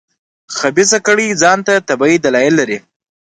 خبیثه 0.57 0.97
کړۍ 1.07 1.27
ځان 1.41 1.59
ته 1.67 1.73
طبیعي 1.89 2.17
دلایل 2.25 2.53
لري. 2.59 2.77